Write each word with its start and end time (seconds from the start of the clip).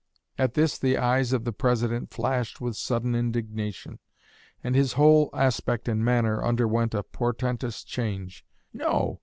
At 0.35 0.55
this 0.55 0.79
the 0.79 0.97
eyes 0.97 1.31
of 1.31 1.43
the 1.43 1.53
President 1.53 2.11
flashed 2.11 2.59
with 2.59 2.75
sudden 2.75 3.13
indignation, 3.13 3.99
and 4.63 4.73
his 4.73 4.93
whole 4.93 5.29
aspect 5.31 5.87
and 5.87 6.03
manner 6.03 6.43
underwent 6.43 6.95
a 6.95 7.03
portentous 7.03 7.83
change. 7.83 8.43
'No!' 8.73 9.19